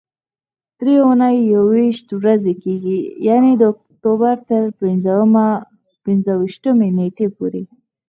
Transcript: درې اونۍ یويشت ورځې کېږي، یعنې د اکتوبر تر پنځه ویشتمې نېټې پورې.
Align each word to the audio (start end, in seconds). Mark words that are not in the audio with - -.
درې 0.79 0.95
اونۍ 1.05 1.35
یويشت 1.53 2.07
ورځې 2.19 2.53
کېږي، 2.63 2.97
یعنې 3.27 3.51
د 3.57 3.63
اکتوبر 3.73 4.35
تر 4.49 4.63
پنځه 6.03 6.31
ویشتمې 6.41 6.89
نېټې 6.97 7.27
پورې. 7.37 7.63